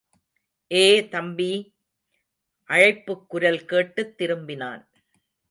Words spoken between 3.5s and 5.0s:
கேட்டுத் திரும்பினான்.